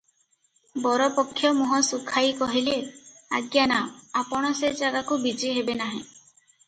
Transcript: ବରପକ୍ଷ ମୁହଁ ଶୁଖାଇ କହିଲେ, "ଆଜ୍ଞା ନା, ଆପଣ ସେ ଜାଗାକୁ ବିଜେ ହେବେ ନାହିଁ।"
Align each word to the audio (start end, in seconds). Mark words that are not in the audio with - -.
ବରପକ୍ଷ 0.85 1.51
ମୁହଁ 1.57 1.81
ଶୁଖାଇ 1.89 2.33
କହିଲେ, 2.41 2.77
"ଆଜ୍ଞା 3.41 3.67
ନା, 3.73 3.77
ଆପଣ 4.23 4.53
ସେ 4.61 4.73
ଜାଗାକୁ 4.81 5.19
ବିଜେ 5.27 5.53
ହେବେ 5.59 5.77
ନାହିଁ।" 5.85 6.03